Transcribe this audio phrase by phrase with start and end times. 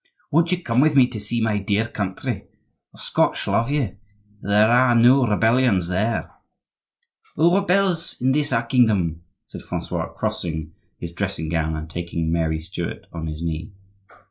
[0.31, 2.45] "Won't you come with me to see my dear country?
[2.91, 3.97] The Scotch love you;
[4.41, 6.31] there are no rebellions there!"
[7.35, 12.59] "Who rebels in this our kingdom?" said Francois, crossing his dressing gown and taking Mary
[12.59, 13.73] Stuart on his knee.